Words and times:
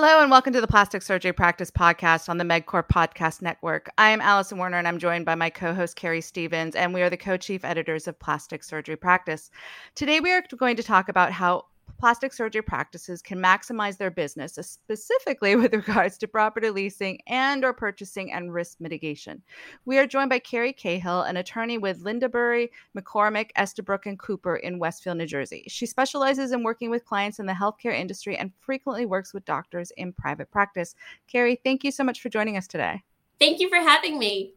Hello 0.00 0.22
and 0.22 0.30
welcome 0.30 0.52
to 0.52 0.60
the 0.60 0.68
Plastic 0.68 1.02
Surgery 1.02 1.32
Practice 1.32 1.72
Podcast 1.72 2.28
on 2.28 2.38
the 2.38 2.44
MedQor 2.44 2.86
Podcast 2.86 3.42
Network. 3.42 3.90
I 3.98 4.10
am 4.10 4.20
Alison 4.20 4.56
Werner, 4.56 4.78
and 4.78 4.86
I'm 4.86 5.00
joined 5.00 5.26
by 5.26 5.34
my 5.34 5.50
co 5.50 5.74
host, 5.74 5.96
Keri 5.96 6.20
Stephens, 6.20 6.76
and 6.76 6.94
we 6.94 7.02
are 7.02 7.10
the 7.10 7.16
co 7.16 7.36
chief 7.36 7.64
editors 7.64 8.06
of 8.06 8.16
Plastic 8.20 8.62
Surgery 8.62 8.94
Practice. 8.94 9.50
Today, 9.96 10.20
we 10.20 10.30
are 10.30 10.44
going 10.56 10.76
to 10.76 10.84
talk 10.84 11.08
about 11.08 11.32
how 11.32 11.64
plastic 11.98 12.32
surgery 12.32 12.62
practices 12.62 13.20
can 13.20 13.38
maximize 13.38 13.96
their 13.96 14.10
business 14.10 14.54
specifically 14.60 15.56
with 15.56 15.74
regards 15.74 16.16
to 16.18 16.28
property 16.28 16.70
leasing 16.70 17.18
and 17.26 17.64
or 17.64 17.72
purchasing 17.72 18.32
and 18.32 18.54
risk 18.54 18.80
mitigation 18.80 19.42
we 19.84 19.98
are 19.98 20.06
joined 20.06 20.30
by 20.30 20.38
kerry 20.38 20.72
cahill 20.72 21.22
an 21.22 21.36
attorney 21.36 21.78
with 21.78 22.04
lindabury 22.04 22.68
mccormick 22.96 23.50
estabrook 23.56 24.06
and 24.06 24.18
cooper 24.18 24.56
in 24.56 24.78
westfield 24.78 25.18
new 25.18 25.26
jersey 25.26 25.64
she 25.68 25.86
specializes 25.86 26.52
in 26.52 26.62
working 26.62 26.90
with 26.90 27.04
clients 27.04 27.38
in 27.38 27.46
the 27.46 27.52
healthcare 27.52 27.94
industry 27.94 28.36
and 28.36 28.52
frequently 28.60 29.06
works 29.06 29.34
with 29.34 29.44
doctors 29.44 29.90
in 29.96 30.12
private 30.12 30.50
practice 30.50 30.94
carrie 31.26 31.60
thank 31.64 31.84
you 31.84 31.90
so 31.90 32.04
much 32.04 32.20
for 32.20 32.28
joining 32.28 32.56
us 32.56 32.68
today 32.68 33.02
thank 33.38 33.60
you 33.60 33.68
for 33.68 33.78
having 33.78 34.18
me 34.18 34.54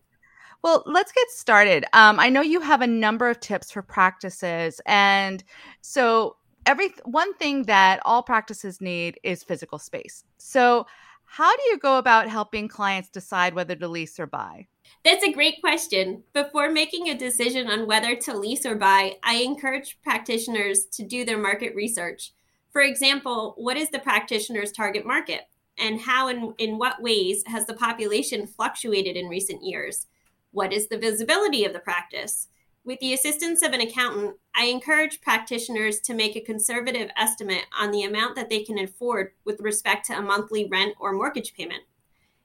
well, 0.63 0.83
let's 0.85 1.11
get 1.11 1.27
started. 1.31 1.85
Um, 1.93 2.19
I 2.19 2.29
know 2.29 2.41
you 2.41 2.61
have 2.61 2.81
a 2.81 2.87
number 2.87 3.27
of 3.29 3.39
tips 3.39 3.71
for 3.71 3.81
practices. 3.81 4.79
And 4.85 5.43
so 5.81 6.35
every 6.65 6.93
one 7.03 7.33
thing 7.35 7.63
that 7.63 7.99
all 8.05 8.23
practices 8.23 8.81
need 8.81 9.19
is 9.23 9.43
physical 9.43 9.79
space. 9.79 10.23
So, 10.37 10.85
how 11.25 11.55
do 11.55 11.63
you 11.69 11.77
go 11.77 11.97
about 11.97 12.27
helping 12.27 12.67
clients 12.67 13.09
decide 13.09 13.53
whether 13.53 13.75
to 13.75 13.87
lease 13.87 14.19
or 14.19 14.27
buy? 14.27 14.67
That's 15.05 15.23
a 15.23 15.31
great 15.31 15.61
question. 15.61 16.23
Before 16.33 16.69
making 16.69 17.07
a 17.07 17.17
decision 17.17 17.67
on 17.67 17.87
whether 17.87 18.15
to 18.15 18.37
lease 18.37 18.65
or 18.65 18.75
buy, 18.75 19.13
I 19.23 19.35
encourage 19.35 19.97
practitioners 20.03 20.85
to 20.91 21.03
do 21.03 21.23
their 21.23 21.37
market 21.37 21.73
research. 21.73 22.33
For 22.71 22.81
example, 22.81 23.53
what 23.57 23.77
is 23.77 23.89
the 23.89 23.99
practitioner's 23.99 24.73
target 24.73 25.05
market? 25.05 25.43
And 25.77 26.01
how 26.01 26.27
and 26.27 26.53
in 26.57 26.77
what 26.77 27.01
ways 27.01 27.43
has 27.47 27.65
the 27.65 27.73
population 27.73 28.45
fluctuated 28.45 29.15
in 29.15 29.29
recent 29.29 29.63
years? 29.63 30.07
What 30.51 30.73
is 30.73 30.89
the 30.89 30.97
visibility 30.97 31.63
of 31.63 31.71
the 31.71 31.79
practice? 31.79 32.49
With 32.83 32.99
the 32.99 33.13
assistance 33.13 33.61
of 33.61 33.73
an 33.73 33.81
accountant, 33.81 34.37
I 34.55 34.65
encourage 34.65 35.21
practitioners 35.21 35.99
to 36.01 36.15
make 36.15 36.35
a 36.35 36.41
conservative 36.41 37.11
estimate 37.15 37.65
on 37.79 37.91
the 37.91 38.03
amount 38.03 38.35
that 38.35 38.49
they 38.49 38.63
can 38.63 38.79
afford 38.79 39.33
with 39.45 39.59
respect 39.59 40.07
to 40.07 40.17
a 40.17 40.21
monthly 40.21 40.65
rent 40.65 40.95
or 40.99 41.13
mortgage 41.13 41.53
payment. 41.53 41.83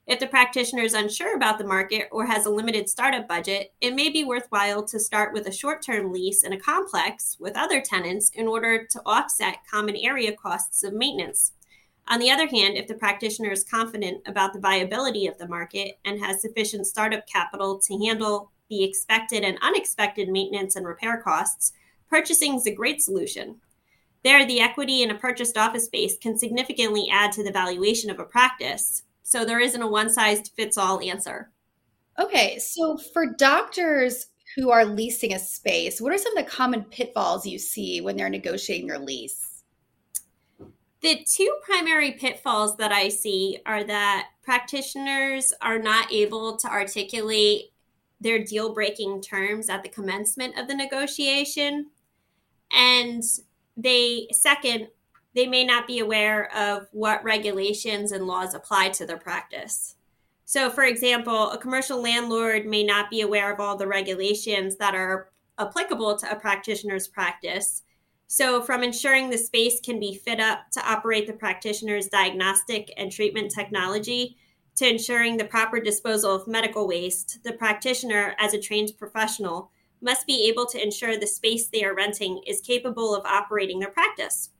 If 0.07 0.21
the 0.21 0.27
practitioner 0.27 0.83
is 0.83 0.93
unsure 0.93 1.35
about 1.35 1.57
the 1.57 1.67
market 1.67 2.09
or 2.13 2.27
has 2.27 2.45
a 2.45 2.51
limited 2.51 2.91
startup 2.91 3.27
budget, 3.27 3.73
it 3.81 3.95
may 3.95 4.11
be 4.11 4.25
worthwhile 4.25 4.85
to 4.85 5.01
start 5.01 5.33
with 5.33 5.49
a 5.49 5.53
short 5.53 5.81
term 5.81 6.13
lease 6.13 6.45
in 6.45 6.53
a 6.53 6.61
complex 6.61 7.39
with 7.41 7.57
other 7.57 7.81
tenants 7.81 8.31
in 8.35 8.47
order 8.47 8.87
to 8.87 9.03
offset 9.07 9.65
common 9.69 9.97
area 9.97 10.37
costs 10.37 10.85
of 10.85 10.93
maintenance. 10.93 11.53
On 12.09 12.21
the 12.21 12.31
other 12.31 12.47
hand, 12.47 12.77
if 12.77 12.87
the 12.87 12.95
practitioner 12.95 13.51
is 13.51 13.65
confident 13.65 14.23
about 14.27 14.53
the 14.53 14.61
viability 14.61 15.27
of 15.27 15.39
the 15.39 15.49
market 15.49 15.99
and 16.05 16.21
has 16.21 16.43
sufficient 16.43 16.87
startup 16.87 17.27
capital 17.27 17.79
to 17.79 17.99
handle 18.05 18.53
the 18.69 18.85
expected 18.85 19.43
and 19.43 19.59
unexpected 19.63 20.29
maintenance 20.29 20.77
and 20.77 20.87
repair 20.87 21.21
costs, 21.21 21.73
purchasing 22.09 22.55
is 22.55 22.67
a 22.67 22.75
great 22.75 23.01
solution. 23.01 23.61
There, 24.25 24.45
the 24.45 24.61
equity 24.61 25.03
in 25.03 25.11
a 25.11 25.19
purchased 25.19 25.57
office 25.57 25.85
space 25.85 26.19
can 26.19 26.37
significantly 26.37 27.09
add 27.13 27.33
to 27.33 27.45
the 27.45 27.53
valuation 27.53 28.11
of 28.11 28.19
a 28.19 28.25
practice. 28.25 29.05
So 29.23 29.45
there 29.45 29.61
isn't 29.61 29.83
a 29.83 29.87
one 29.87 30.11
size 30.11 30.49
fits 30.49 30.77
all 30.77 31.01
answer. 31.01 31.51
Okay, 32.19 32.59
so 32.59 32.97
for 32.97 33.27
doctors 33.27 34.27
who 34.57 34.71
are 34.71 34.85
leasing 34.85 35.35
a 35.35 35.39
space, 35.39 36.01
what 36.01 36.13
are 36.13 36.19
some 36.19 36.37
of 36.37 36.45
the 36.45 36.51
common 36.51 36.85
pitfalls 36.85 37.47
you 37.47 37.59
see 37.59 38.01
when 38.01 38.17
they're 38.17 38.29
negotiating 38.29 38.87
their 38.87 38.99
lease? 38.99 39.63
The 41.03 41.25
two 41.25 41.57
primary 41.63 42.13
pitfalls 42.13 42.77
that 42.79 42.91
I 42.91 43.11
see 43.11 43.59
are 43.67 43.85
that 43.85 44.29
practitioners 44.43 45.53
are 45.61 45.79
not 45.79 46.13
able 46.13 46.57
to 46.57 46.69
articulate 46.69 47.67
their 48.21 48.43
deal 48.43 48.73
breaking 48.73 49.23
terms 49.23 49.69
at 49.69 49.83
the 49.83 49.89
commencement 49.89 50.59
of 50.59 50.69
the 50.69 50.75
negotiation. 50.75 51.87
And 52.73 53.23
they, 53.77 54.29
second, 54.33 54.89
they 55.35 55.47
may 55.47 55.65
not 55.65 55.87
be 55.87 55.99
aware 55.99 56.55
of 56.57 56.89
what 56.93 57.23
regulations 57.23 58.11
and 58.11 58.27
laws 58.27 58.55
apply 58.55 58.89
to 58.91 59.07
their 59.07 59.19
practice. 59.19 59.97
So, 60.47 60.71
for 60.71 60.85
example, 60.85 61.51
a 61.51 61.59
commercial 61.59 62.01
landlord 62.01 62.67
may 62.67 62.85
not 62.85 63.11
be 63.11 63.21
aware 63.21 63.53
of 63.53 63.61
all 63.61 63.77
the 63.77 63.87
regulations 63.87 64.77
that 64.77 64.95
are 64.95 65.29
applicable 65.59 66.17
to 66.19 66.31
a 66.31 66.37
practitioner's 66.37 67.09
practice. 67.09 67.83
So, 68.29 68.63
from 68.63 68.83
ensuring 68.83 69.29
the 69.29 69.39
space 69.39 69.81
can 69.81 70.01
be 70.01 70.15
fit 70.15 70.41
up 70.41 70.71
to 70.73 70.89
operate 70.89 71.27
the 71.27 71.33
practitioner's 71.33 72.07
diagnostic 72.07 72.93
and 72.97 73.13
treatment 73.13 73.53
technology 73.53 74.37
to 74.77 74.89
ensuring 74.89 75.37
the 75.37 75.45
proper 75.45 75.81
disposal 75.81 76.35
of 76.35 76.47
medical 76.47 76.87
waste, 76.87 77.43
the 77.45 77.53
practitioner, 77.53 78.35
as 78.39 78.55
a 78.55 78.61
trained 78.61 78.93
professional, 78.99 79.71
must 80.03 80.27
be 80.27 80.49
able 80.49 80.67
to 80.67 80.83
ensure 80.83 81.19
the 81.19 81.27
space 81.27 81.69
they 81.69 81.85
are 81.85 81.95
renting 81.95 82.41
is 82.47 82.61
capable 82.61 83.15
of 83.15 83.25
operating 83.25 83.79
their 83.79 83.91
practice. 83.91 84.51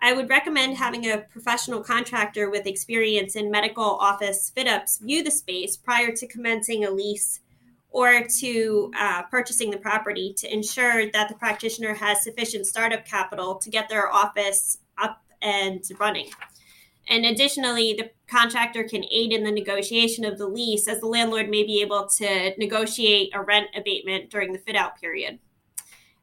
I 0.00 0.12
would 0.12 0.28
recommend 0.28 0.76
having 0.76 1.06
a 1.06 1.18
professional 1.18 1.82
contractor 1.82 2.50
with 2.50 2.66
experience 2.66 3.34
in 3.34 3.50
medical 3.50 3.82
office 3.82 4.50
fit 4.54 4.68
ups 4.68 4.98
view 4.98 5.24
the 5.24 5.30
space 5.30 5.76
prior 5.76 6.14
to 6.14 6.26
commencing 6.26 6.84
a 6.84 6.90
lease 6.90 7.40
or 7.88 8.24
to 8.40 8.90
uh, 8.98 9.22
purchasing 9.22 9.70
the 9.70 9.78
property 9.78 10.34
to 10.36 10.52
ensure 10.52 11.10
that 11.12 11.28
the 11.28 11.34
practitioner 11.34 11.94
has 11.94 12.22
sufficient 12.22 12.66
startup 12.66 13.06
capital 13.06 13.54
to 13.54 13.70
get 13.70 13.88
their 13.88 14.12
office 14.12 14.78
up 14.98 15.22
and 15.40 15.82
running. 15.98 16.28
And 17.08 17.24
additionally, 17.24 17.92
the 17.92 18.10
contractor 18.26 18.82
can 18.84 19.04
aid 19.04 19.32
in 19.32 19.44
the 19.44 19.52
negotiation 19.52 20.24
of 20.24 20.38
the 20.38 20.48
lease 20.48 20.88
as 20.88 21.00
the 21.00 21.06
landlord 21.06 21.48
may 21.48 21.62
be 21.62 21.80
able 21.80 22.06
to 22.16 22.52
negotiate 22.58 23.30
a 23.32 23.42
rent 23.42 23.68
abatement 23.76 24.30
during 24.30 24.52
the 24.52 24.58
fit 24.58 24.74
out 24.74 25.00
period. 25.00 25.38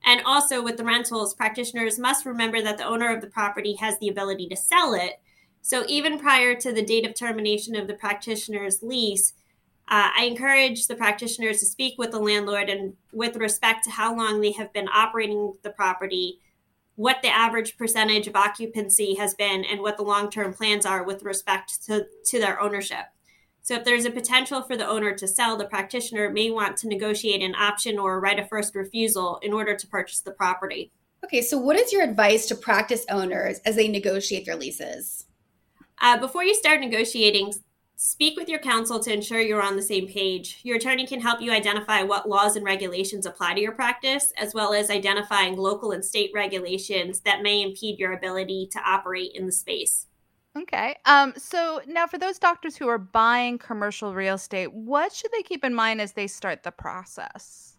And 0.05 0.21
also 0.25 0.61
with 0.61 0.75
the 0.75 0.83
rentals, 0.83 1.33
practitioners 1.33 1.97
must 1.97 2.25
remember 2.25 2.61
that 2.61 2.77
the 2.77 2.85
owner 2.85 3.13
of 3.13 3.21
the 3.21 3.27
property 3.27 3.75
has 3.75 3.97
the 3.99 4.09
ability 4.09 4.49
to 4.49 4.57
sell 4.57 4.93
it. 4.93 5.21
So 5.61 5.85
even 5.87 6.19
prior 6.19 6.55
to 6.55 6.73
the 6.73 6.83
date 6.83 7.07
of 7.07 7.15
termination 7.15 7.75
of 7.75 7.87
the 7.87 7.93
practitioner's 7.93 8.83
lease, 8.83 9.31
uh, 9.87 10.11
I 10.17 10.25
encourage 10.25 10.87
the 10.87 10.95
practitioners 10.95 11.59
to 11.59 11.65
speak 11.65 11.97
with 11.97 12.11
the 12.11 12.19
landlord 12.19 12.69
and 12.69 12.95
with 13.13 13.37
respect 13.37 13.85
to 13.85 13.91
how 13.91 14.15
long 14.15 14.41
they 14.41 14.51
have 14.51 14.73
been 14.73 14.89
operating 14.93 15.53
the 15.61 15.69
property 15.69 16.39
what 16.95 17.21
the 17.21 17.29
average 17.29 17.77
percentage 17.77 18.27
of 18.27 18.35
occupancy 18.35 19.15
has 19.15 19.33
been 19.33 19.65
and 19.65 19.81
what 19.81 19.97
the 19.97 20.03
long-term 20.03 20.53
plans 20.53 20.85
are 20.85 21.03
with 21.03 21.23
respect 21.23 21.85
to, 21.85 22.05
to 22.25 22.39
their 22.39 22.59
ownership. 22.59 23.05
So 23.61 23.75
if 23.75 23.85
there's 23.85 24.05
a 24.05 24.11
potential 24.11 24.61
for 24.61 24.75
the 24.75 24.87
owner 24.87 25.13
to 25.15 25.27
sell, 25.27 25.55
the 25.55 25.65
practitioner 25.65 26.29
may 26.29 26.51
want 26.51 26.77
to 26.77 26.87
negotiate 26.87 27.41
an 27.41 27.55
option 27.55 27.97
or 27.97 28.19
write 28.19 28.33
a 28.33 28.35
right 28.35 28.43
of 28.43 28.49
first 28.49 28.75
refusal 28.75 29.39
in 29.41 29.53
order 29.53 29.75
to 29.75 29.87
purchase 29.87 30.19
the 30.19 30.31
property. 30.31 30.91
Okay, 31.23 31.41
so 31.41 31.57
what 31.57 31.77
is 31.77 31.93
your 31.93 32.03
advice 32.03 32.45
to 32.47 32.55
practice 32.55 33.05
owners 33.09 33.59
as 33.65 33.77
they 33.77 33.87
negotiate 33.87 34.45
their 34.45 34.57
leases? 34.57 35.25
Uh, 36.01 36.17
before 36.17 36.43
you 36.43 36.53
start 36.53 36.81
negotiating, 36.81 37.53
Speak 38.05 38.37
with 38.37 38.49
your 38.49 38.59
counsel 38.59 38.99
to 38.99 39.13
ensure 39.13 39.39
you're 39.39 39.61
on 39.61 39.77
the 39.77 39.81
same 39.81 40.09
page. 40.09 40.59
Your 40.63 40.75
attorney 40.75 41.07
can 41.07 41.21
help 41.21 41.39
you 41.41 41.53
identify 41.53 42.03
what 42.03 42.27
laws 42.27 42.57
and 42.57 42.65
regulations 42.65 43.25
apply 43.25 43.53
to 43.53 43.61
your 43.61 43.71
practice, 43.71 44.33
as 44.37 44.53
well 44.53 44.73
as 44.73 44.89
identifying 44.89 45.55
local 45.55 45.93
and 45.93 46.03
state 46.03 46.29
regulations 46.35 47.21
that 47.21 47.41
may 47.41 47.61
impede 47.61 47.99
your 47.99 48.11
ability 48.11 48.67
to 48.73 48.79
operate 48.85 49.31
in 49.35 49.45
the 49.45 49.53
space. 49.53 50.07
Okay. 50.57 50.97
Um, 51.05 51.33
so 51.37 51.79
now 51.87 52.05
for 52.05 52.17
those 52.17 52.39
doctors 52.39 52.75
who 52.75 52.89
are 52.89 52.97
buying 52.97 53.57
commercial 53.57 54.13
real 54.13 54.35
estate, 54.35 54.73
what 54.73 55.13
should 55.13 55.31
they 55.31 55.41
keep 55.41 55.63
in 55.63 55.73
mind 55.73 56.01
as 56.01 56.11
they 56.11 56.27
start 56.27 56.63
the 56.63 56.71
process? 56.71 57.72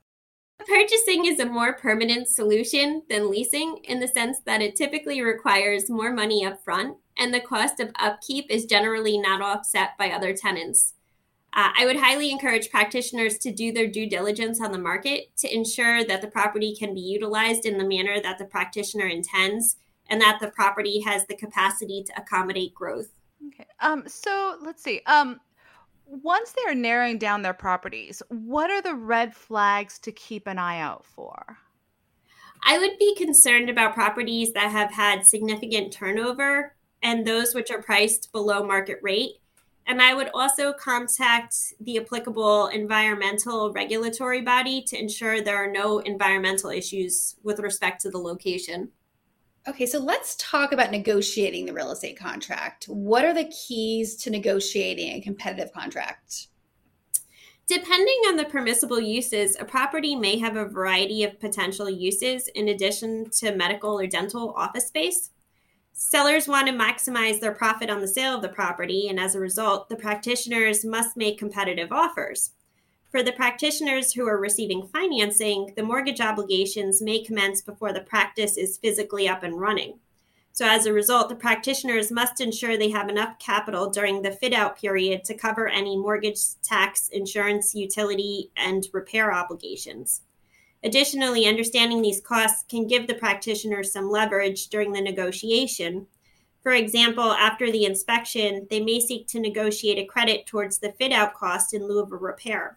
Purchasing 0.58 1.26
is 1.26 1.40
a 1.40 1.46
more 1.46 1.74
permanent 1.74 2.28
solution 2.28 3.02
than 3.08 3.30
leasing 3.30 3.78
in 3.84 4.00
the 4.00 4.08
sense 4.08 4.38
that 4.46 4.62
it 4.62 4.76
typically 4.76 5.20
requires 5.20 5.90
more 5.90 6.12
money 6.12 6.44
up 6.44 6.62
front 6.64 6.96
and 7.16 7.32
the 7.32 7.40
cost 7.40 7.80
of 7.80 7.90
upkeep 7.96 8.46
is 8.48 8.64
generally 8.64 9.18
not 9.18 9.42
offset 9.42 9.90
by 9.98 10.10
other 10.10 10.34
tenants. 10.34 10.94
Uh, 11.52 11.70
I 11.78 11.86
would 11.86 11.96
highly 11.96 12.30
encourage 12.30 12.70
practitioners 12.70 13.38
to 13.38 13.52
do 13.52 13.72
their 13.72 13.86
due 13.86 14.08
diligence 14.08 14.60
on 14.60 14.72
the 14.72 14.78
market 14.78 15.36
to 15.38 15.54
ensure 15.54 16.04
that 16.04 16.20
the 16.20 16.26
property 16.26 16.74
can 16.74 16.94
be 16.94 17.00
utilized 17.00 17.64
in 17.64 17.78
the 17.78 17.86
manner 17.86 18.20
that 18.20 18.38
the 18.38 18.44
practitioner 18.44 19.06
intends 19.06 19.76
and 20.08 20.20
that 20.20 20.38
the 20.40 20.48
property 20.48 21.00
has 21.00 21.26
the 21.26 21.36
capacity 21.36 22.02
to 22.02 22.12
accommodate 22.20 22.74
growth. 22.74 23.08
Okay. 23.48 23.66
Um, 23.80 24.04
so 24.06 24.56
let's 24.62 24.82
see. 24.82 25.00
Um, 25.06 25.40
once 26.06 26.52
they 26.52 26.70
are 26.70 26.74
narrowing 26.74 27.18
down 27.18 27.42
their 27.42 27.54
properties, 27.54 28.22
what 28.28 28.70
are 28.70 28.82
the 28.82 28.94
red 28.94 29.34
flags 29.34 29.98
to 30.00 30.12
keep 30.12 30.46
an 30.46 30.58
eye 30.58 30.80
out 30.80 31.04
for? 31.04 31.58
I 32.66 32.78
would 32.78 32.98
be 32.98 33.14
concerned 33.14 33.68
about 33.68 33.94
properties 33.94 34.52
that 34.52 34.70
have 34.70 34.92
had 34.92 35.26
significant 35.26 35.92
turnover 35.92 36.74
and 37.02 37.26
those 37.26 37.54
which 37.54 37.70
are 37.70 37.82
priced 37.82 38.32
below 38.32 38.64
market 38.64 38.98
rate. 39.02 39.32
And 39.86 40.00
I 40.00 40.14
would 40.14 40.30
also 40.32 40.72
contact 40.72 41.54
the 41.78 41.98
applicable 41.98 42.68
environmental 42.68 43.70
regulatory 43.72 44.40
body 44.40 44.82
to 44.88 44.98
ensure 44.98 45.42
there 45.42 45.62
are 45.62 45.70
no 45.70 45.98
environmental 45.98 46.70
issues 46.70 47.36
with 47.42 47.60
respect 47.60 48.00
to 48.02 48.10
the 48.10 48.18
location. 48.18 48.92
Okay, 49.66 49.86
so 49.86 49.98
let's 49.98 50.36
talk 50.36 50.72
about 50.72 50.90
negotiating 50.90 51.64
the 51.64 51.72
real 51.72 51.90
estate 51.90 52.18
contract. 52.18 52.84
What 52.84 53.24
are 53.24 53.32
the 53.32 53.50
keys 53.50 54.14
to 54.16 54.30
negotiating 54.30 55.12
a 55.12 55.22
competitive 55.22 55.72
contract? 55.72 56.48
Depending 57.66 58.18
on 58.26 58.36
the 58.36 58.44
permissible 58.44 59.00
uses, 59.00 59.56
a 59.58 59.64
property 59.64 60.14
may 60.14 60.38
have 60.38 60.56
a 60.56 60.66
variety 60.66 61.24
of 61.24 61.40
potential 61.40 61.88
uses 61.88 62.48
in 62.48 62.68
addition 62.68 63.30
to 63.38 63.56
medical 63.56 63.98
or 63.98 64.06
dental 64.06 64.52
office 64.54 64.88
space. 64.88 65.30
Sellers 65.94 66.46
want 66.46 66.66
to 66.66 66.74
maximize 66.74 67.40
their 67.40 67.54
profit 67.54 67.88
on 67.88 68.02
the 68.02 68.08
sale 68.08 68.34
of 68.34 68.42
the 68.42 68.50
property, 68.50 69.08
and 69.08 69.18
as 69.18 69.34
a 69.34 69.40
result, 69.40 69.88
the 69.88 69.96
practitioners 69.96 70.84
must 70.84 71.16
make 71.16 71.38
competitive 71.38 71.90
offers. 71.90 72.50
For 73.14 73.22
the 73.22 73.30
practitioners 73.30 74.12
who 74.12 74.26
are 74.26 74.40
receiving 74.40 74.88
financing, 74.88 75.72
the 75.76 75.84
mortgage 75.84 76.20
obligations 76.20 77.00
may 77.00 77.22
commence 77.22 77.62
before 77.62 77.92
the 77.92 78.00
practice 78.00 78.56
is 78.56 78.76
physically 78.76 79.28
up 79.28 79.44
and 79.44 79.60
running. 79.60 80.00
So, 80.50 80.66
as 80.66 80.84
a 80.84 80.92
result, 80.92 81.28
the 81.28 81.36
practitioners 81.36 82.10
must 82.10 82.40
ensure 82.40 82.76
they 82.76 82.90
have 82.90 83.08
enough 83.08 83.38
capital 83.38 83.88
during 83.88 84.22
the 84.22 84.32
fit 84.32 84.52
out 84.52 84.76
period 84.76 85.22
to 85.26 85.36
cover 85.36 85.68
any 85.68 85.96
mortgage, 85.96 86.40
tax, 86.64 87.08
insurance, 87.08 87.72
utility, 87.72 88.50
and 88.56 88.84
repair 88.92 89.32
obligations. 89.32 90.22
Additionally, 90.82 91.46
understanding 91.46 92.02
these 92.02 92.20
costs 92.20 92.64
can 92.68 92.88
give 92.88 93.06
the 93.06 93.14
practitioner 93.14 93.84
some 93.84 94.10
leverage 94.10 94.66
during 94.70 94.90
the 94.90 95.00
negotiation. 95.00 96.08
For 96.64 96.72
example, 96.72 97.30
after 97.30 97.70
the 97.70 97.84
inspection, 97.84 98.66
they 98.70 98.80
may 98.80 98.98
seek 98.98 99.28
to 99.28 99.38
negotiate 99.38 99.98
a 100.00 100.04
credit 100.04 100.46
towards 100.46 100.78
the 100.78 100.90
fit 100.90 101.12
out 101.12 101.34
cost 101.34 101.72
in 101.72 101.86
lieu 101.86 102.02
of 102.02 102.10
a 102.10 102.16
repair. 102.16 102.76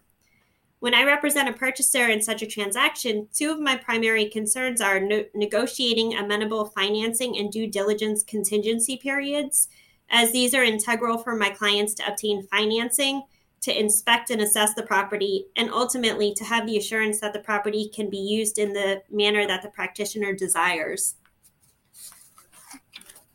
When 0.80 0.94
I 0.94 1.02
represent 1.02 1.48
a 1.48 1.52
purchaser 1.52 2.06
in 2.06 2.22
such 2.22 2.40
a 2.40 2.46
transaction, 2.46 3.28
two 3.34 3.50
of 3.50 3.58
my 3.58 3.76
primary 3.76 4.26
concerns 4.26 4.80
are 4.80 5.00
no- 5.00 5.24
negotiating 5.34 6.14
amenable 6.14 6.66
financing 6.66 7.36
and 7.36 7.50
due 7.50 7.66
diligence 7.66 8.22
contingency 8.22 8.96
periods, 8.96 9.68
as 10.08 10.30
these 10.30 10.54
are 10.54 10.62
integral 10.62 11.18
for 11.18 11.34
my 11.34 11.50
clients 11.50 11.94
to 11.94 12.06
obtain 12.06 12.46
financing, 12.46 13.24
to 13.60 13.76
inspect 13.76 14.30
and 14.30 14.40
assess 14.40 14.72
the 14.74 14.84
property, 14.84 15.46
and 15.56 15.68
ultimately 15.70 16.32
to 16.34 16.44
have 16.44 16.64
the 16.64 16.76
assurance 16.76 17.20
that 17.20 17.32
the 17.32 17.40
property 17.40 17.90
can 17.92 18.08
be 18.08 18.18
used 18.18 18.56
in 18.56 18.72
the 18.72 19.02
manner 19.10 19.48
that 19.48 19.62
the 19.62 19.70
practitioner 19.70 20.32
desires. 20.32 21.16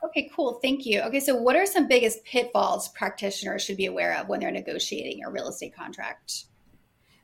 Okay, 0.02 0.32
cool. 0.34 0.60
Thank 0.62 0.86
you. 0.86 1.02
Okay, 1.02 1.20
so 1.20 1.36
what 1.36 1.58
are 1.58 1.66
some 1.66 1.90
biggest 1.90 2.24
pitfalls 2.24 2.88
practitioners 2.90 3.64
should 3.64 3.78
be 3.78 3.86
aware 3.86 4.18
of 4.18 4.30
when 4.30 4.40
they're 4.40 4.52
negotiating 4.52 5.26
a 5.26 5.30
real 5.30 5.50
estate 5.50 5.76
contract? 5.76 6.46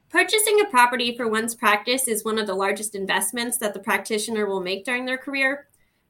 Purchasing 0.09 0.59
a 0.59 0.65
property 0.65 1.15
for 1.15 1.27
one's 1.27 1.53
practice 1.53 2.07
is 2.07 2.25
one 2.25 2.39
of 2.39 2.47
the 2.47 2.55
largest 2.55 2.95
investments 2.95 3.57
that 3.57 3.75
the 3.75 3.79
practitioner 3.79 4.47
will 4.47 4.59
make 4.59 4.83
during 4.83 5.05
their 5.05 5.19
career. 5.19 5.67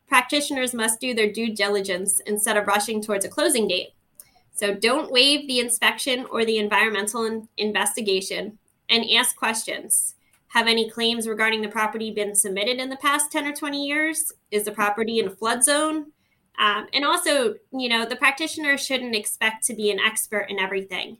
Practitioners 0.07 0.73
must 0.73 1.01
do 1.01 1.13
their 1.13 1.31
due 1.31 1.53
diligence 1.53 2.21
instead 2.25 2.55
of 2.55 2.65
rushing 2.65 3.01
towards 3.01 3.25
a 3.25 3.29
closing 3.29 3.67
date. 3.67 3.89
So 4.53 4.73
don't 4.73 5.11
waive 5.11 5.47
the 5.47 5.59
inspection 5.59 6.25
or 6.31 6.45
the 6.45 6.57
environmental 6.57 7.25
in- 7.25 7.49
investigation 7.57 8.57
and 8.89 9.05
ask 9.11 9.35
questions. 9.35 10.15
Have 10.47 10.67
any 10.67 10.89
claims 10.89 11.27
regarding 11.27 11.61
the 11.61 11.67
property 11.67 12.09
been 12.09 12.35
submitted 12.35 12.79
in 12.79 12.89
the 12.89 12.97
past 12.97 13.31
10 13.33 13.47
or 13.47 13.53
20 13.53 13.85
years? 13.85 14.31
Is 14.49 14.63
the 14.63 14.71
property 14.71 15.19
in 15.19 15.27
a 15.27 15.31
flood 15.31 15.63
zone? 15.63 16.11
Um, 16.57 16.87
and 16.93 17.05
also, 17.05 17.55
you 17.71 17.89
know, 17.89 18.05
the 18.05 18.15
practitioner 18.15 18.77
shouldn't 18.77 19.15
expect 19.15 19.65
to 19.65 19.75
be 19.75 19.91
an 19.91 19.99
expert 19.99 20.47
in 20.49 20.57
everything. 20.57 21.17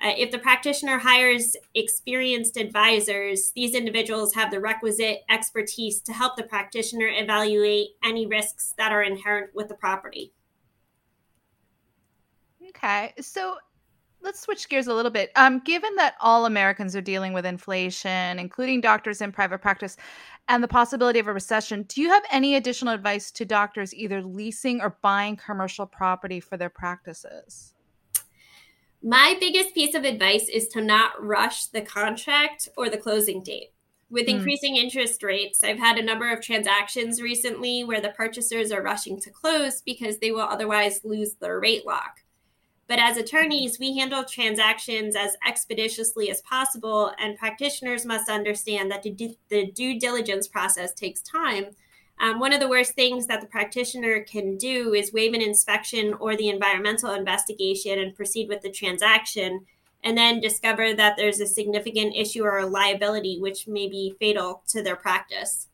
Uh, 0.00 0.12
if 0.16 0.30
the 0.30 0.38
practitioner 0.38 0.96
hires 0.98 1.56
experienced 1.74 2.56
advisors, 2.56 3.50
these 3.56 3.74
individuals 3.74 4.32
have 4.34 4.50
the 4.50 4.60
requisite 4.60 5.22
expertise 5.28 6.00
to 6.00 6.12
help 6.12 6.36
the 6.36 6.42
practitioner 6.44 7.08
evaluate 7.08 7.88
any 8.04 8.24
risks 8.24 8.74
that 8.78 8.92
are 8.92 9.02
inherent 9.02 9.52
with 9.54 9.66
the 9.66 9.74
property. 9.74 10.32
Okay, 12.68 13.12
so 13.20 13.56
let's 14.20 14.38
switch 14.38 14.68
gears 14.68 14.86
a 14.86 14.94
little 14.94 15.10
bit. 15.10 15.32
Um, 15.34 15.58
given 15.60 15.96
that 15.96 16.14
all 16.20 16.46
Americans 16.46 16.94
are 16.94 17.00
dealing 17.00 17.32
with 17.32 17.44
inflation, 17.44 18.38
including 18.38 18.80
doctors 18.80 19.20
in 19.20 19.32
private 19.32 19.58
practice, 19.58 19.96
and 20.46 20.62
the 20.62 20.68
possibility 20.68 21.18
of 21.18 21.26
a 21.26 21.32
recession, 21.32 21.82
do 21.84 22.00
you 22.00 22.08
have 22.08 22.22
any 22.30 22.54
additional 22.54 22.94
advice 22.94 23.32
to 23.32 23.44
doctors 23.44 23.92
either 23.94 24.22
leasing 24.22 24.80
or 24.80 24.96
buying 25.02 25.34
commercial 25.34 25.86
property 25.86 26.38
for 26.38 26.56
their 26.56 26.70
practices? 26.70 27.74
My 29.02 29.36
biggest 29.38 29.74
piece 29.74 29.94
of 29.94 30.04
advice 30.04 30.48
is 30.48 30.68
to 30.68 30.80
not 30.80 31.22
rush 31.22 31.66
the 31.66 31.82
contract 31.82 32.68
or 32.76 32.90
the 32.90 32.96
closing 32.96 33.42
date. 33.42 33.72
With 34.10 34.26
mm. 34.26 34.30
increasing 34.30 34.76
interest 34.76 35.22
rates, 35.22 35.62
I've 35.62 35.78
had 35.78 35.98
a 35.98 36.04
number 36.04 36.32
of 36.32 36.42
transactions 36.42 37.22
recently 37.22 37.84
where 37.84 38.00
the 38.00 38.10
purchasers 38.10 38.72
are 38.72 38.82
rushing 38.82 39.20
to 39.20 39.30
close 39.30 39.82
because 39.82 40.18
they 40.18 40.32
will 40.32 40.40
otherwise 40.40 41.00
lose 41.04 41.34
their 41.34 41.60
rate 41.60 41.86
lock. 41.86 42.22
But 42.88 42.98
as 42.98 43.18
attorneys, 43.18 43.78
we 43.78 43.98
handle 43.98 44.24
transactions 44.24 45.14
as 45.14 45.36
expeditiously 45.46 46.30
as 46.30 46.40
possible, 46.40 47.12
and 47.18 47.36
practitioners 47.36 48.06
must 48.06 48.30
understand 48.30 48.90
that 48.90 49.02
the 49.02 49.70
due 49.72 50.00
diligence 50.00 50.48
process 50.48 50.94
takes 50.94 51.20
time 51.20 51.66
um, 52.20 52.40
one 52.40 52.52
of 52.52 52.60
the 52.60 52.68
worst 52.68 52.94
things 52.94 53.26
that 53.26 53.40
the 53.40 53.46
practitioner 53.46 54.20
can 54.20 54.56
do 54.56 54.92
is 54.92 55.12
waive 55.12 55.34
an 55.34 55.42
inspection 55.42 56.14
or 56.14 56.36
the 56.36 56.48
environmental 56.48 57.12
investigation 57.12 57.98
and 57.98 58.14
proceed 58.14 58.48
with 58.48 58.62
the 58.62 58.70
transaction, 58.70 59.66
and 60.02 60.16
then 60.16 60.40
discover 60.40 60.94
that 60.94 61.14
there's 61.16 61.40
a 61.40 61.46
significant 61.46 62.14
issue 62.16 62.42
or 62.42 62.58
a 62.58 62.66
liability 62.66 63.38
which 63.40 63.66
may 63.68 63.88
be 63.88 64.14
fatal 64.18 64.62
to 64.68 64.82
their 64.82 64.96
practice. 64.96 65.68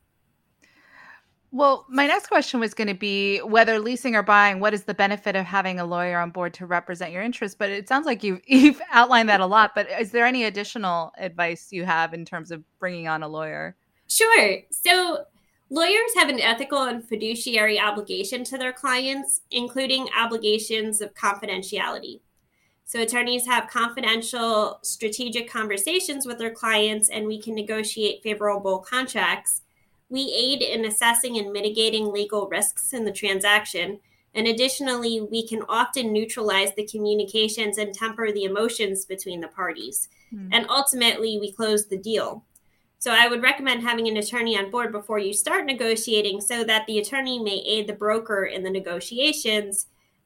Well, 1.55 1.85
my 1.87 2.05
next 2.05 2.27
question 2.27 2.59
was 2.59 2.73
going 2.73 2.89
to 2.89 2.93
be 2.93 3.37
whether 3.39 3.79
leasing 3.79 4.13
or 4.13 4.23
buying, 4.23 4.59
what 4.59 4.73
is 4.73 4.83
the 4.83 4.93
benefit 4.93 5.37
of 5.37 5.45
having 5.45 5.79
a 5.79 5.85
lawyer 5.85 6.19
on 6.19 6.31
board 6.31 6.53
to 6.55 6.65
represent 6.65 7.13
your 7.13 7.21
interests? 7.21 7.55
But 7.57 7.69
it 7.69 7.87
sounds 7.87 8.05
like 8.05 8.23
you've, 8.23 8.41
you've 8.47 8.81
outlined 8.91 9.29
that 9.29 9.39
a 9.39 9.45
lot. 9.45 9.73
But 9.73 9.87
is 9.89 10.11
there 10.11 10.25
any 10.25 10.43
additional 10.43 11.13
advice 11.17 11.69
you 11.71 11.85
have 11.85 12.13
in 12.13 12.25
terms 12.25 12.51
of 12.51 12.61
bringing 12.77 13.07
on 13.07 13.23
a 13.23 13.29
lawyer? 13.29 13.77
Sure. 14.07 14.57
So, 14.69 15.23
Lawyers 15.75 16.15
have 16.15 16.29
an 16.29 16.39
ethical 16.39 16.83
and 16.83 17.03
fiduciary 17.03 17.77
obligation 17.77 18.45
to 18.45 18.57
their 18.57 18.71
clients, 18.71 19.41
including 19.51 20.07
obligations 20.17 21.01
of 21.01 21.13
confidentiality. 21.13 22.21
So, 22.85 23.01
attorneys 23.01 23.45
have 23.45 23.67
confidential, 23.67 24.79
strategic 24.83 25.49
conversations 25.49 26.25
with 26.25 26.37
their 26.37 26.53
clients, 26.53 27.09
and 27.09 27.27
we 27.27 27.41
can 27.41 27.53
negotiate 27.53 28.23
favorable 28.23 28.79
contracts. 28.79 29.63
We 30.07 30.33
aid 30.33 30.61
in 30.61 30.85
assessing 30.85 31.37
and 31.37 31.51
mitigating 31.51 32.09
legal 32.09 32.47
risks 32.47 32.93
in 32.93 33.03
the 33.03 33.11
transaction. 33.11 33.99
And 34.33 34.47
additionally, 34.47 35.19
we 35.29 35.45
can 35.45 35.63
often 35.67 36.13
neutralize 36.13 36.73
the 36.75 36.87
communications 36.87 37.77
and 37.77 37.93
temper 37.93 38.31
the 38.31 38.45
emotions 38.45 39.03
between 39.03 39.41
the 39.41 39.49
parties. 39.49 40.07
Mm. 40.33 40.49
And 40.53 40.69
ultimately, 40.69 41.37
we 41.37 41.51
close 41.51 41.87
the 41.87 41.97
deal. 41.97 42.45
So 43.05 43.11
I 43.11 43.27
would 43.27 43.43
recommend 43.43 43.83
having 43.83 44.07
an 44.07 44.17
attorney 44.17 44.57
on 44.57 44.71
board 44.71 44.91
before 44.91 45.19
you 45.19 45.31
start 45.31 45.67
negotiating 45.67 46.41
so 46.41 46.63
that 46.63 46.87
the 46.87 46.97
attorney 46.97 47.37
may 47.37 47.63
aid 47.67 47.85
the 47.85 47.93
broker 47.93 48.45
in 48.45 48.63
the 48.63 48.69
negotiations. 48.71 49.85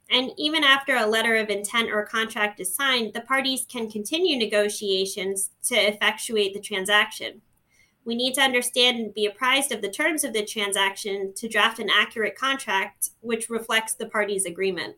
And 0.09 0.31
even 0.37 0.63
after 0.63 0.95
a 0.95 1.05
letter 1.05 1.35
of 1.35 1.49
intent 1.49 1.91
or 1.91 2.05
contract 2.05 2.61
is 2.61 2.73
signed, 2.73 3.11
the 3.11 3.19
parties 3.19 3.65
can 3.67 3.91
continue 3.91 4.37
negotiations 4.37 5.49
to 5.63 5.75
effectuate 5.75 6.53
the 6.53 6.61
transaction. 6.61 7.41
We 8.05 8.15
need 8.15 8.33
to 8.35 8.41
understand 8.43 8.97
and 8.97 9.13
be 9.13 9.25
apprised 9.25 9.73
of 9.73 9.81
the 9.81 9.91
terms 9.91 10.23
of 10.23 10.31
the 10.31 10.45
transaction 10.45 11.33
to 11.35 11.49
draft 11.49 11.79
an 11.79 11.89
accurate 11.93 12.37
contract 12.37 13.09
which 13.19 13.49
reflects 13.49 13.93
the 13.95 14.07
parties' 14.07 14.45
agreement. 14.45 14.95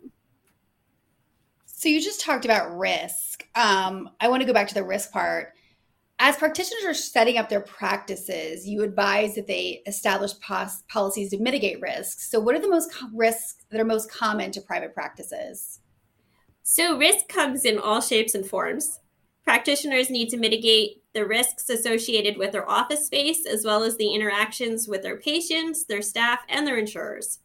So, 1.66 1.90
you 1.90 2.00
just 2.00 2.22
talked 2.22 2.46
about 2.46 2.78
risk. 2.78 3.48
Um, 3.56 4.12
I 4.20 4.28
want 4.28 4.42
to 4.42 4.46
go 4.46 4.54
back 4.54 4.68
to 4.68 4.76
the 4.76 4.84
risk 4.84 5.12
part 5.12 5.56
as 6.24 6.38
practitioners 6.38 6.86
are 6.86 6.94
setting 6.94 7.40
up 7.40 7.50
their 7.50 7.62
practices, 7.62 8.68
you 8.68 8.84
advise 8.84 9.34
that 9.34 9.48
they 9.48 9.82
establish 9.88 10.40
pos- 10.40 10.84
policies 10.88 11.32
to 11.32 11.40
mitigate 11.40 11.82
risks. 11.82 12.30
So, 12.30 12.40
what 12.40 12.54
are 12.54 12.62
the 12.62 12.70
most 12.70 12.94
co- 12.94 13.10
risks 13.12 13.66
that 13.72 13.82
are 13.82 13.86
most 13.86 14.12
common 14.12 14.52
to 14.52 14.62
private 14.62 14.94
practices? 14.94 15.80
So, 16.62 16.96
risk 16.96 17.28
comes 17.28 17.66
in 17.66 17.80
all 17.80 18.02
shapes 18.02 18.36
and 18.36 18.46
forms. 18.46 19.00
Practitioners 19.44 20.12
need 20.12 20.30
to 20.30 20.38
mitigate 20.38 21.02
the 21.16 21.26
risks 21.26 21.68
associated 21.72 22.38
with 22.38 22.52
their 22.52 22.70
office 22.70 23.08
space, 23.08 23.48
as 23.48 23.66
well 23.66 23.82
as 23.84 23.98
the 23.98 24.14
interactions 24.14 24.88
with 24.88 25.02
their 25.02 25.18
patients, 25.18 25.86
their 25.86 26.04
staff, 26.04 26.42
and 26.48 26.68
their 26.68 26.78
insurers. 26.78 27.40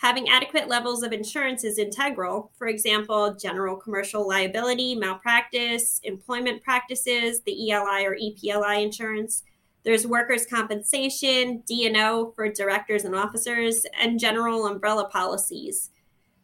Having 0.00 0.30
adequate 0.30 0.66
levels 0.66 1.02
of 1.02 1.12
insurance 1.12 1.62
is 1.62 1.76
integral. 1.76 2.50
For 2.56 2.68
example, 2.68 3.34
general 3.34 3.76
commercial 3.76 4.26
liability, 4.26 4.94
malpractice, 4.94 6.00
employment 6.04 6.62
practices, 6.62 7.42
the 7.42 7.70
ELI 7.70 8.06
or 8.06 8.16
EPLI 8.16 8.82
insurance. 8.82 9.42
There's 9.84 10.06
workers' 10.06 10.46
compensation, 10.46 11.62
D&O 11.66 12.32
for 12.34 12.48
directors 12.48 13.04
and 13.04 13.14
officers, 13.14 13.84
and 14.00 14.18
general 14.18 14.66
umbrella 14.66 15.06
policies. 15.06 15.90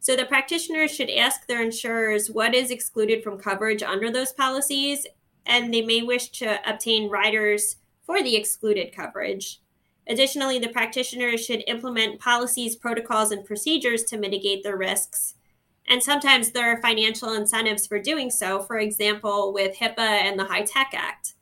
So 0.01 0.17
the 0.17 0.27
practitioners 0.27 0.95
should 0.95 1.09
ask 1.09 1.47
their 1.47 1.63
insurers 1.63 2.31
what 2.31 2.55
is 2.55 2.71
excluded 2.71 3.25
from 3.25 3.39
coverage 3.39 3.83
under 3.83 4.11
those 4.11 4.35
policies, 4.35 5.07
and 5.47 5.73
they 5.73 5.81
may 5.81 6.03
wish 6.03 6.29
to 6.41 6.59
obtain 6.71 7.09
riders 7.09 7.77
for 8.05 8.23
the 8.23 8.37
excluded 8.37 8.95
coverage. 8.95 9.63
Additionally, 10.09 10.59
the 10.59 10.69
practitioners 10.69 11.45
should 11.45 11.65
implement 11.67 12.21
policies, 12.21 12.77
protocols, 12.77 13.33
and 13.33 13.45
procedures 13.45 14.05
to 14.05 14.19
mitigate 14.19 14.63
the 14.63 14.77
risks. 14.77 15.35
And 15.89 16.03
sometimes 16.03 16.51
there 16.51 16.71
are 16.73 16.81
financial 16.81 17.33
incentives 17.33 17.87
for 17.87 18.01
doing 18.01 18.31
so, 18.31 18.61
for 18.61 18.79
example, 18.79 19.53
with 19.53 19.77
HIPAA 19.77 19.99
and 19.99 20.39
the 20.39 20.47
HITECH 20.47 20.95
Act. 20.95 21.35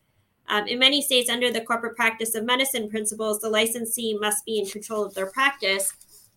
Um, 0.46 0.66
in 0.66 0.78
many 0.78 1.00
states, 1.00 1.30
under 1.30 1.50
the 1.50 1.62
corporate 1.62 1.96
practice 1.96 2.34
of 2.34 2.44
medicine 2.44 2.90
principles, 2.90 3.40
the 3.40 3.48
licensee 3.48 4.16
must 4.18 4.44
be 4.44 4.58
in 4.58 4.66
control 4.66 5.04
of 5.04 5.14
their 5.14 5.30
practice. 5.30 5.92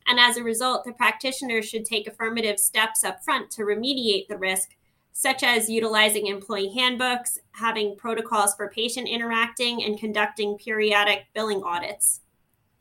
And 0.07 0.19
as 0.19 0.37
a 0.37 0.43
result, 0.43 0.85
the 0.85 0.93
practitioners 0.93 1.67
should 1.67 1.83
take 1.83 2.07
affirmative 2.07 2.59
steps 2.59 3.03
up 3.03 3.23
front 3.23 3.51
to 3.51 3.63
remediate 3.63 4.29
the 4.29 4.37
risk, 4.37 4.76
such 5.17 5.41
as 5.41 5.67
utilizing 5.67 6.27
employee 6.27 6.71
handbooks, 6.75 7.39
having 7.53 7.95
protocols 7.95 8.53
for 8.53 8.69
patient 8.69 9.07
interacting, 9.07 9.83
and 9.83 9.99
conducting 9.99 10.55
periodic 10.59 11.25
billing 11.33 11.63
audits. 11.63 12.21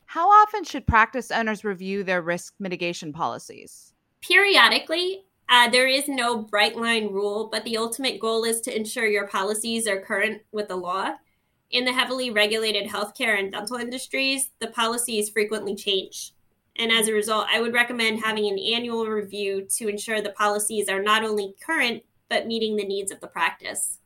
How 0.05 0.29
often 0.29 0.63
should 0.63 0.85
practice 0.85 1.31
owners 1.31 1.65
review 1.65 2.03
their 2.03 2.21
risk 2.21 2.53
mitigation 2.59 3.11
policies? 3.11 3.91
Periodically, 4.21 5.25
uh, 5.49 5.67
there 5.71 5.87
is 5.87 6.07
no 6.07 6.37
bright 6.37 6.77
line 6.77 7.07
rule, 7.07 7.49
but 7.51 7.63
the 7.63 7.75
ultimate 7.75 8.19
goal 8.19 8.43
is 8.43 8.61
to 8.61 8.75
ensure 8.75 9.07
your 9.07 9.27
policies 9.27 9.87
are 9.87 9.99
current 9.99 10.43
with 10.51 10.67
the 10.67 10.75
law. 10.75 11.13
In 11.71 11.85
the 11.85 11.93
heavily 11.93 12.29
regulated 12.29 12.87
healthcare 12.87 13.39
and 13.39 13.51
dental 13.51 13.77
industries, 13.77 14.51
the 14.59 14.67
policies 14.67 15.31
frequently 15.31 15.75
change. 15.75 16.33
And 16.77 16.91
as 16.91 17.07
a 17.07 17.13
result, 17.13 17.47
I 17.51 17.61
would 17.61 17.73
recommend 17.73 18.23
having 18.23 18.45
an 18.45 18.59
annual 18.59 19.07
review 19.07 19.67
to 19.77 19.87
ensure 19.87 20.21
the 20.21 20.29
policies 20.29 20.87
are 20.87 21.01
not 21.01 21.23
only 21.23 21.55
current, 21.65 22.03
but 22.29 22.47
meeting 22.47 22.75
the 22.75 22.85
needs 22.85 23.11
of 23.11 23.19
the 23.19 23.27
practice. 23.27 23.99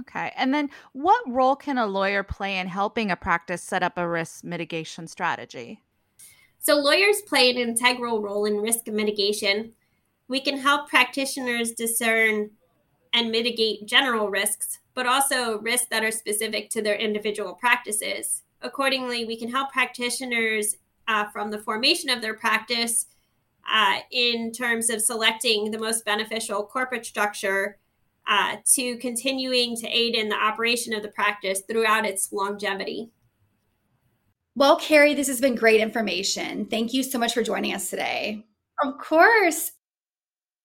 Okay. 0.00 0.32
And 0.36 0.54
then 0.54 0.70
what 0.92 1.22
role 1.26 1.56
can 1.56 1.78
a 1.78 1.86
lawyer 1.86 2.22
play 2.22 2.58
in 2.58 2.68
helping 2.68 3.10
a 3.10 3.16
practice 3.16 3.62
set 3.62 3.82
up 3.82 3.98
a 3.98 4.08
risk 4.08 4.44
mitigation 4.44 5.08
strategy? 5.08 5.82
So, 6.60 6.76
lawyers 6.76 7.22
play 7.22 7.50
an 7.50 7.56
integral 7.56 8.20
role 8.20 8.44
in 8.44 8.58
risk 8.58 8.86
mitigation 8.86 9.72
we 10.30 10.40
can 10.40 10.58
help 10.58 10.88
practitioners 10.88 11.72
discern 11.72 12.50
and 13.12 13.32
mitigate 13.32 13.84
general 13.84 14.30
risks, 14.30 14.78
but 14.94 15.04
also 15.04 15.58
risks 15.58 15.88
that 15.90 16.04
are 16.04 16.12
specific 16.12 16.70
to 16.70 16.80
their 16.80 16.94
individual 16.94 17.52
practices. 17.52 18.42
Accordingly, 18.62 19.24
we 19.24 19.36
can 19.36 19.50
help 19.50 19.72
practitioners 19.72 20.76
uh, 21.08 21.24
from 21.30 21.50
the 21.50 21.58
formation 21.58 22.10
of 22.10 22.22
their 22.22 22.34
practice 22.34 23.06
uh, 23.68 23.98
in 24.10 24.52
terms 24.52 24.90
of 24.90 25.00
selecting 25.00 25.70
the 25.70 25.78
most 25.78 26.04
beneficial 26.04 26.64
corporate 26.64 27.06
structure 27.06 27.78
uh, 28.28 28.56
to 28.74 28.96
continuing 28.98 29.76
to 29.76 29.88
aid 29.88 30.14
in 30.14 30.28
the 30.28 30.36
operation 30.36 30.94
of 30.94 31.02
the 31.02 31.08
practice 31.08 31.62
throughout 31.68 32.06
its 32.06 32.32
longevity. 32.32 33.10
Well, 34.54 34.76
Kerry, 34.76 35.14
this 35.14 35.28
has 35.28 35.40
been 35.40 35.54
great 35.54 35.80
information. 35.80 36.66
Thank 36.66 36.92
you 36.92 37.02
so 37.02 37.18
much 37.18 37.34
for 37.34 37.42
joining 37.42 37.74
us 37.74 37.88
today. 37.88 38.44
Of 38.82 38.98
course. 38.98 39.72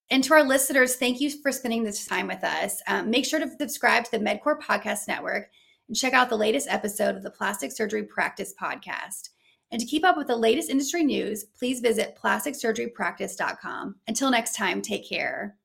And 0.10 0.24
to 0.25 0.34
our 0.34 0.44
listeners, 0.44 0.96
thank 0.96 1.20
you 1.20 1.30
for 1.42 1.52
spending 1.52 1.84
this 1.84 2.06
time 2.06 2.28
with 2.28 2.44
us. 2.44 2.82
Um, 2.88 3.10
make 3.10 3.25
sure 3.25 3.40
to 3.40 3.50
subscribe 3.60 4.04
to 4.06 4.12
the 4.12 4.20
MedQor 4.20 4.60
Podcast 4.60 5.08
Network 5.08 5.50
and 5.88 5.98
check 5.98 6.14
out 6.14 6.30
the 6.30 6.38
latest 6.38 6.68
episode 6.70 7.16
of 7.16 7.24
the 7.24 7.32
Plastic 7.32 7.72
Surgery 7.72 8.04
Practice 8.04 8.54
Podcast. 8.60 9.30
And 9.75 9.82
to 9.82 9.86
keep 9.86 10.05
up 10.05 10.15
with 10.15 10.27
the 10.27 10.38
latest 10.38 10.70
industry 10.70 11.03
news, 11.03 11.44
please 11.44 11.82
visit 11.82 12.17
plasticsurgerypractice.com. 12.24 13.98
Until 14.08 14.32
next 14.32 14.55
time, 14.55 14.82
take 14.82 15.05
care. 15.05 15.58